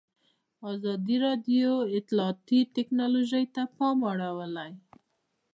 ازادي 0.71 1.15
راډیو 1.25 1.69
د 1.83 1.89
اطلاعاتی 1.99 2.59
تکنالوژي 2.77 3.43
ته 3.55 3.61
پام 3.77 3.97
اړولی. 4.11 4.71